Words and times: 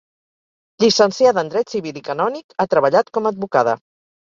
Llicenciada 0.83 1.43
en 1.43 1.51
Dret 1.51 1.75
Civil 1.75 2.01
i 2.03 2.03
Canònic, 2.09 2.59
ha 2.59 2.69
treballat 2.75 3.15
com 3.21 3.33
advocada. 3.35 3.79